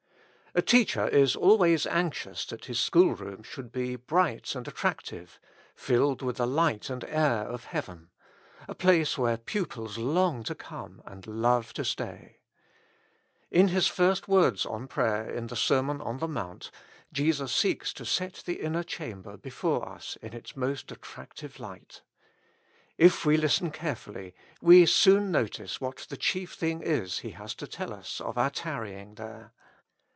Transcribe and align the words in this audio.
A 0.53 0.61
teacher 0.61 1.07
is 1.07 1.33
always 1.37 1.87
anxious 1.87 2.45
that 2.47 2.65
his 2.65 2.77
schoolroom 2.77 3.41
should 3.41 3.71
be 3.71 3.95
bright 3.95 4.53
and 4.53 4.67
attractive, 4.67 5.39
filled 5.75 6.21
with 6.21 6.35
the 6.35 6.45
light 6.45 6.89
and 6.89 7.05
air 7.05 7.45
of 7.45 7.63
heaven; 7.63 8.09
a 8.67 8.75
place 8.75 9.17
where 9.17 9.37
pupils 9.37 9.97
long 9.97 10.43
to 10.43 10.53
come, 10.53 11.01
and 11.05 11.25
love 11.25 11.71
to 11.75 11.85
stay. 11.85 12.41
In 13.49 13.69
His 13.69 13.87
first 13.87 14.27
words 14.27 14.65
on 14.65 14.87
prayer 14.89 15.29
in 15.29 15.47
the 15.47 15.55
Sermon 15.55 16.01
on 16.01 16.17
the 16.17 16.27
Mount, 16.27 16.69
Jesus 17.13 17.53
seeks 17.53 17.93
to 17.93 18.03
set 18.03 18.43
the 18.45 18.59
inner 18.59 18.83
chamber 18.83 19.37
before 19.37 19.87
us 19.87 20.17
in 20.21 20.33
its 20.33 20.57
most 20.57 20.91
attractive 20.91 21.61
light. 21.61 22.01
If 22.97 23.23
we 23.25 23.37
listen 23.37 23.71
carefully, 23.71 24.35
we 24.59 24.85
soon 24.85 25.31
notice 25.31 25.79
what 25.79 26.07
the 26.09 26.17
chief 26.17 26.55
thing 26.55 26.81
is 26.81 27.19
He 27.19 27.29
has 27.31 27.55
to 27.55 27.67
tell 27.67 27.93
us 27.93 28.19
of 28.19 28.37
our 28.37 28.49
tarrying 28.49 29.15
there. 29.15 29.53